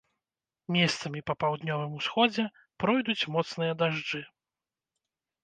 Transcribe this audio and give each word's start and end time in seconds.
Месцамі 0.75 1.21
па 1.27 1.33
паўднёвым 1.45 1.91
усходзе 1.99 2.47
пройдуць 2.85 3.27
моцныя 3.35 3.77
дажджы. 3.83 4.21